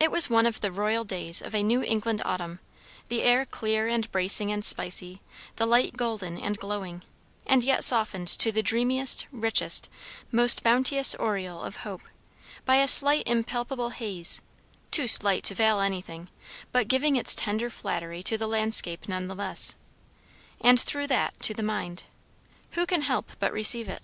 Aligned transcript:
It 0.00 0.10
was 0.10 0.30
one 0.30 0.46
of 0.46 0.62
the 0.62 0.72
royal 0.72 1.04
days 1.04 1.42
of 1.42 1.54
a 1.54 1.62
New 1.62 1.82
England 1.82 2.22
autumn; 2.24 2.60
the 3.08 3.20
air 3.20 3.44
clear 3.44 3.86
and 3.86 4.10
bracing 4.10 4.50
and 4.50 4.64
spicy; 4.64 5.20
the 5.56 5.66
light 5.66 5.98
golden 5.98 6.38
and 6.38 6.56
glowing, 6.56 7.02
and 7.46 7.62
yet 7.62 7.84
softened 7.84 8.28
to 8.28 8.50
the 8.50 8.62
dreamiest, 8.62 9.26
richest, 9.30 9.90
most 10.32 10.62
bounteous 10.62 11.14
aureole 11.16 11.60
of 11.60 11.76
hope, 11.84 12.00
by 12.64 12.76
a 12.76 12.88
slight 12.88 13.24
impalpable 13.28 13.90
haze; 13.90 14.40
too 14.90 15.06
slight 15.06 15.44
to 15.44 15.54
veil 15.54 15.78
anything, 15.80 16.30
but 16.72 16.88
giving 16.88 17.14
its 17.14 17.34
tender 17.34 17.68
flattery 17.68 18.22
to 18.22 18.38
the 18.38 18.46
landscape 18.48 19.06
nevertheless. 19.10 19.74
And 20.62 20.80
through 20.80 21.08
that 21.08 21.38
to 21.42 21.52
the 21.52 21.62
mind. 21.62 22.04
Who 22.70 22.86
can 22.86 23.02
help 23.02 23.32
but 23.38 23.52
receive 23.52 23.90
it? 23.90 24.00